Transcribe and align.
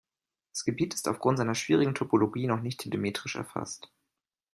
Das 0.51 0.63
Gebiet 0.65 0.95
ist 0.95 1.07
aufgrund 1.07 1.37
seiner 1.37 1.53
schwierigen 1.53 1.93
Topologie 1.93 2.47
noch 2.47 2.59
nicht 2.59 2.79
telemetrisch 2.79 3.35
erfasst. 3.35 3.91